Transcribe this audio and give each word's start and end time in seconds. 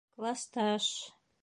Класта-аш... 0.19 0.89